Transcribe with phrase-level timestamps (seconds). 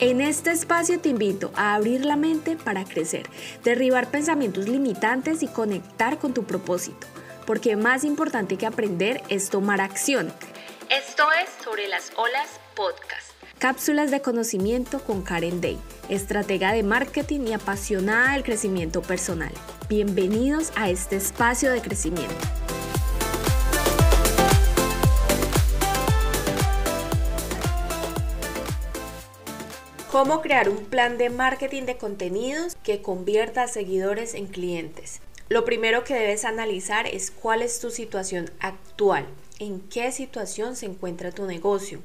[0.00, 3.28] En este espacio te invito a abrir la mente para crecer,
[3.62, 7.06] derribar pensamientos limitantes y conectar con tu propósito,
[7.46, 10.32] porque más importante que aprender es tomar acción.
[10.88, 13.32] Esto es Sobre las Olas Podcast.
[13.58, 19.52] Cápsulas de conocimiento con Karen Day, estratega de marketing y apasionada del crecimiento personal.
[19.90, 22.59] Bienvenidos a este espacio de crecimiento.
[30.12, 35.20] ¿Cómo crear un plan de marketing de contenidos que convierta a seguidores en clientes?
[35.48, 39.24] Lo primero que debes analizar es cuál es tu situación actual,
[39.60, 42.00] en qué situación se encuentra tu negocio.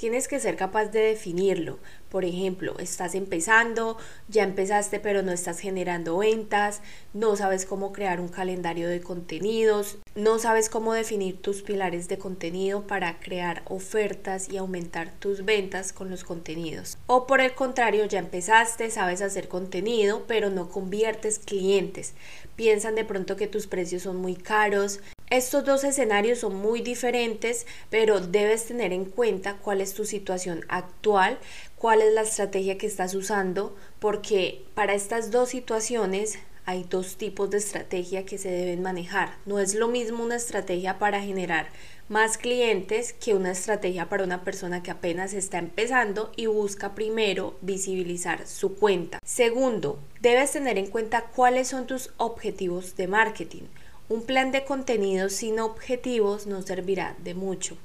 [0.00, 1.78] Tienes que ser capaz de definirlo.
[2.08, 6.80] Por ejemplo, estás empezando, ya empezaste pero no estás generando ventas,
[7.12, 12.16] no sabes cómo crear un calendario de contenidos, no sabes cómo definir tus pilares de
[12.16, 16.96] contenido para crear ofertas y aumentar tus ventas con los contenidos.
[17.06, 22.14] O por el contrario, ya empezaste, sabes hacer contenido pero no conviertes clientes.
[22.56, 25.00] Piensan de pronto que tus precios son muy caros,
[25.30, 30.64] estos dos escenarios son muy diferentes, pero debes tener en cuenta cuál es tu situación
[30.68, 31.38] actual,
[31.76, 37.48] cuál es la estrategia que estás usando, porque para estas dos situaciones hay dos tipos
[37.50, 39.36] de estrategia que se deben manejar.
[39.46, 41.68] No es lo mismo una estrategia para generar
[42.08, 47.56] más clientes que una estrategia para una persona que apenas está empezando y busca primero
[47.60, 49.20] visibilizar su cuenta.
[49.24, 53.62] Segundo, debes tener en cuenta cuáles son tus objetivos de marketing.
[54.10, 57.76] Un plan de contenidos sin objetivos no servirá de mucho.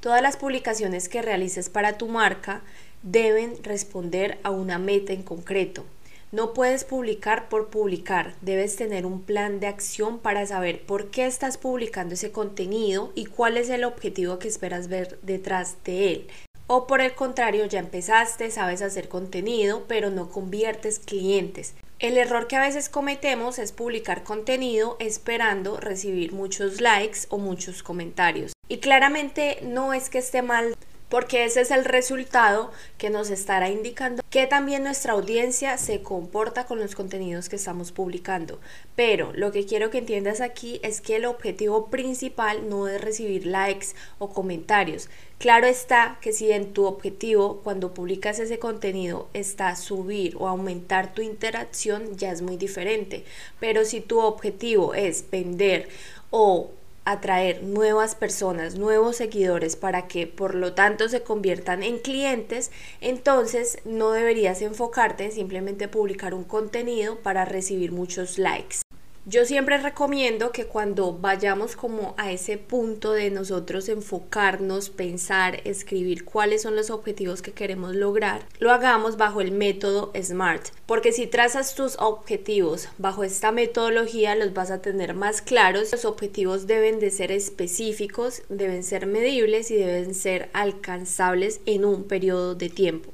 [0.00, 2.62] Todas las publicaciones que realices para tu marca
[3.04, 5.84] deben responder a una meta en concreto.
[6.32, 11.26] No puedes publicar por publicar, debes tener un plan de acción para saber por qué
[11.26, 16.26] estás publicando ese contenido y cuál es el objetivo que esperas ver detrás de él.
[16.66, 21.74] O por el contrario, ya empezaste, sabes hacer contenido, pero no conviertes clientes.
[22.00, 27.82] El error que a veces cometemos es publicar contenido esperando recibir muchos likes o muchos
[27.82, 28.52] comentarios.
[28.68, 30.76] Y claramente no es que esté mal
[31.08, 36.66] porque ese es el resultado que nos estará indicando que también nuestra audiencia se comporta
[36.66, 38.60] con los contenidos que estamos publicando.
[38.94, 43.46] Pero lo que quiero que entiendas aquí es que el objetivo principal no es recibir
[43.46, 43.88] likes
[44.18, 45.08] o comentarios.
[45.38, 51.14] Claro está que si en tu objetivo cuando publicas ese contenido está subir o aumentar
[51.14, 53.24] tu interacción ya es muy diferente.
[53.60, 55.88] Pero si tu objetivo es vender
[56.30, 56.70] o
[57.10, 62.70] atraer nuevas personas, nuevos seguidores para que por lo tanto se conviertan en clientes,
[63.00, 68.87] entonces no deberías enfocarte en simplemente publicar un contenido para recibir muchos likes.
[69.30, 76.24] Yo siempre recomiendo que cuando vayamos como a ese punto de nosotros enfocarnos, pensar, escribir
[76.24, 81.26] cuáles son los objetivos que queremos lograr, lo hagamos bajo el método SMART, porque si
[81.26, 85.92] trazas tus objetivos bajo esta metodología los vas a tener más claros.
[85.92, 92.04] Los objetivos deben de ser específicos, deben ser medibles y deben ser alcanzables en un
[92.04, 93.12] periodo de tiempo.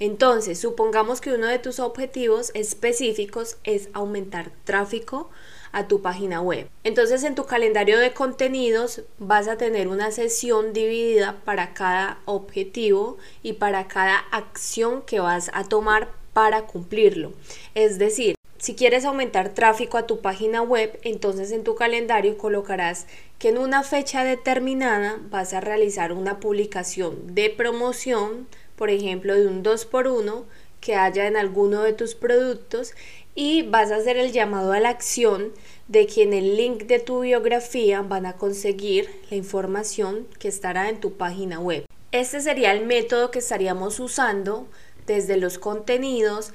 [0.00, 5.30] Entonces, supongamos que uno de tus objetivos específicos es aumentar tráfico
[5.72, 6.68] a tu página web.
[6.84, 13.18] Entonces, en tu calendario de contenidos vas a tener una sesión dividida para cada objetivo
[13.42, 17.32] y para cada acción que vas a tomar para cumplirlo.
[17.74, 23.06] Es decir, si quieres aumentar tráfico a tu página web, entonces en tu calendario colocarás
[23.38, 28.46] que en una fecha determinada vas a realizar una publicación de promoción
[28.80, 30.44] por ejemplo, de un 2x1
[30.80, 32.94] que haya en alguno de tus productos
[33.34, 35.52] y vas a hacer el llamado a la acción
[35.88, 40.88] de que en el link de tu biografía van a conseguir la información que estará
[40.88, 41.84] en tu página web.
[42.10, 44.66] Este sería el método que estaríamos usando
[45.06, 46.54] desde los contenidos,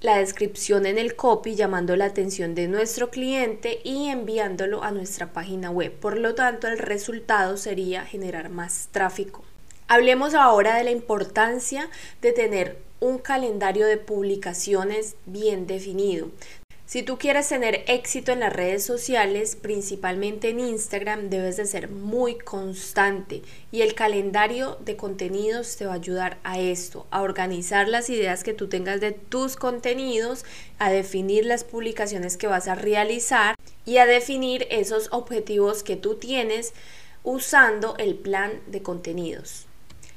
[0.00, 5.32] la descripción en el copy llamando la atención de nuestro cliente y enviándolo a nuestra
[5.32, 5.92] página web.
[5.92, 9.44] Por lo tanto, el resultado sería generar más tráfico.
[9.92, 11.90] Hablemos ahora de la importancia
[12.22, 16.28] de tener un calendario de publicaciones bien definido.
[16.86, 21.88] Si tú quieres tener éxito en las redes sociales, principalmente en Instagram, debes de ser
[21.88, 23.42] muy constante
[23.72, 28.44] y el calendario de contenidos te va a ayudar a esto, a organizar las ideas
[28.44, 30.44] que tú tengas de tus contenidos,
[30.78, 36.14] a definir las publicaciones que vas a realizar y a definir esos objetivos que tú
[36.14, 36.74] tienes
[37.24, 39.66] usando el plan de contenidos.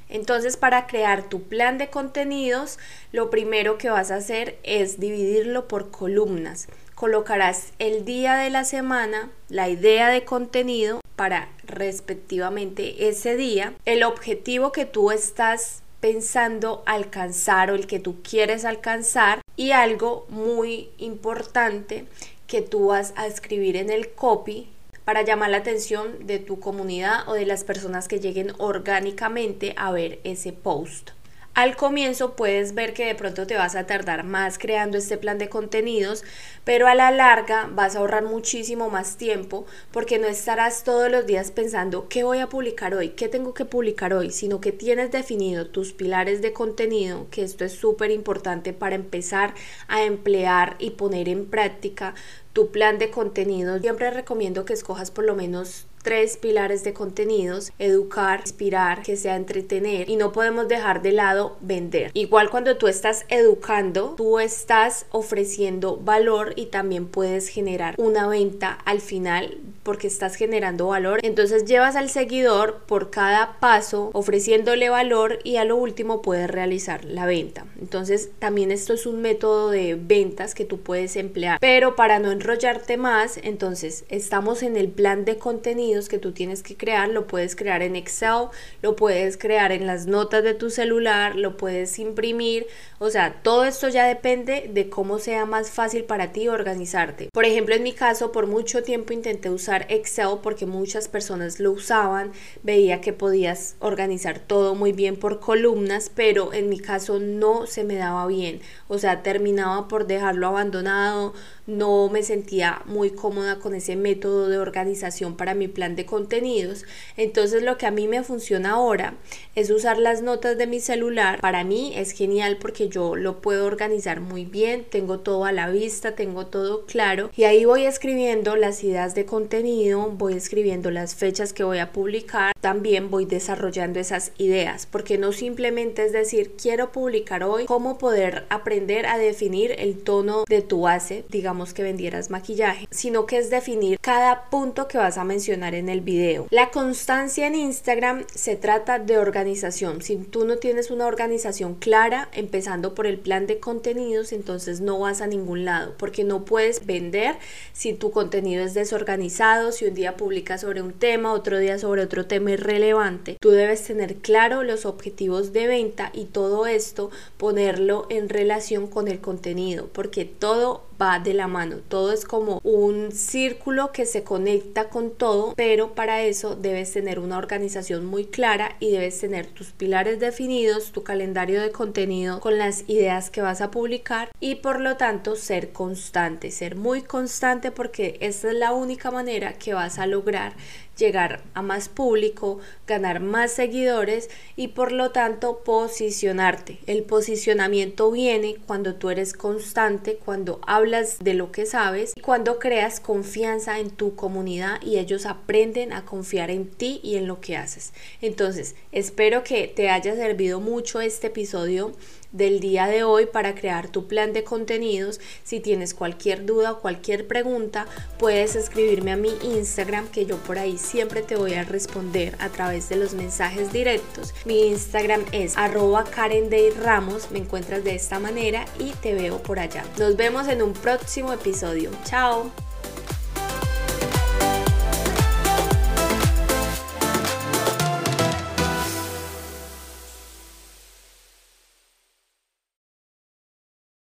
[0.08, 2.78] Entonces, para crear tu plan de contenidos,
[3.12, 6.68] lo primero que vas a hacer es dividirlo por columnas.
[6.94, 14.04] Colocarás el día de la semana, la idea de contenido para respectivamente ese día, el
[14.04, 20.90] objetivo que tú estás pensando alcanzar o el que tú quieres alcanzar y algo muy
[20.98, 22.06] importante
[22.46, 24.68] que tú vas a escribir en el copy
[25.04, 29.92] para llamar la atención de tu comunidad o de las personas que lleguen orgánicamente a
[29.92, 31.10] ver ese post.
[31.54, 35.38] Al comienzo puedes ver que de pronto te vas a tardar más creando este plan
[35.38, 36.24] de contenidos,
[36.64, 41.26] pero a la larga vas a ahorrar muchísimo más tiempo porque no estarás todos los
[41.26, 45.12] días pensando qué voy a publicar hoy, qué tengo que publicar hoy, sino que tienes
[45.12, 49.54] definido tus pilares de contenido, que esto es súper importante para empezar
[49.86, 52.16] a emplear y poner en práctica
[52.52, 53.78] tu plan de contenido.
[53.78, 59.36] Siempre recomiendo que escojas por lo menos tres pilares de contenidos, educar, inspirar, que sea
[59.36, 62.10] entretener y no podemos dejar de lado vender.
[62.14, 68.78] Igual cuando tú estás educando, tú estás ofreciendo valor y también puedes generar una venta
[68.84, 71.20] al final porque estás generando valor.
[71.22, 77.04] Entonces llevas al seguidor por cada paso ofreciéndole valor y a lo último puedes realizar
[77.04, 77.64] la venta.
[77.80, 81.58] Entonces también esto es un método de ventas que tú puedes emplear.
[81.60, 86.62] Pero para no enrollarte más, entonces estamos en el plan de contenido que tú tienes
[86.62, 88.48] que crear, lo puedes crear en Excel,
[88.82, 92.66] lo puedes crear en las notas de tu celular, lo puedes imprimir,
[92.98, 97.28] o sea, todo esto ya depende de cómo sea más fácil para ti organizarte.
[97.32, 101.72] Por ejemplo, en mi caso, por mucho tiempo intenté usar Excel porque muchas personas lo
[101.72, 102.32] usaban,
[102.62, 107.84] veía que podías organizar todo muy bien por columnas, pero en mi caso no se
[107.84, 111.34] me daba bien, o sea, terminaba por dejarlo abandonado,
[111.66, 116.84] no me sentía muy cómoda con ese método de organización para mi plan de contenidos.
[117.16, 119.14] Entonces lo que a mí me funciona ahora
[119.54, 121.40] es usar las notas de mi celular.
[121.40, 125.70] Para mí es genial porque yo lo puedo organizar muy bien, tengo todo a la
[125.70, 131.14] vista, tengo todo claro y ahí voy escribiendo las ideas de contenido, voy escribiendo las
[131.14, 136.52] fechas que voy a publicar, también voy desarrollando esas ideas porque no simplemente es decir
[136.60, 141.82] quiero publicar hoy cómo poder aprender a definir el tono de tu base, digamos que
[141.82, 146.46] vendieras maquillaje, sino que es definir cada punto que vas a mencionar en el video.
[146.50, 150.02] La constancia en Instagram se trata de organización.
[150.02, 154.98] Si tú no tienes una organización clara, empezando por el plan de contenidos, entonces no
[154.98, 157.36] vas a ningún lado, porque no puedes vender
[157.72, 162.02] si tu contenido es desorganizado, si un día publicas sobre un tema, otro día sobre
[162.02, 163.36] otro tema irrelevante.
[163.40, 167.10] Tú debes tener claro los objetivos de venta y todo esto
[167.44, 172.58] ponerlo en relación con el contenido, porque todo va de la mano, todo es como
[172.64, 178.24] un círculo que se conecta con todo, pero para eso debes tener una organización muy
[178.24, 183.42] clara y debes tener tus pilares definidos, tu calendario de contenido con las ideas que
[183.42, 188.54] vas a publicar y por lo tanto ser constante, ser muy constante porque esta es
[188.54, 190.54] la única manera que vas a lograr
[190.96, 196.78] llegar a más público, ganar más seguidores y por lo tanto posicionarte.
[196.86, 202.58] El posicionamiento viene cuando tú eres constante, cuando hablas de lo que sabes y cuando
[202.58, 207.40] creas confianza en tu comunidad y ellos aprenden a confiar en ti y en lo
[207.40, 207.92] que haces.
[208.20, 211.92] Entonces, espero que te haya servido mucho este episodio
[212.34, 215.20] del día de hoy para crear tu plan de contenidos.
[215.44, 217.86] Si tienes cualquier duda o cualquier pregunta,
[218.18, 222.48] puedes escribirme a mi Instagram que yo por ahí siempre te voy a responder a
[222.48, 224.34] través de los mensajes directos.
[224.44, 226.50] Mi Instagram es arroba Karen
[226.82, 229.84] Ramos, me encuentras de esta manera y te veo por allá.
[229.98, 231.90] Nos vemos en un próximo episodio.
[232.04, 232.50] Chao.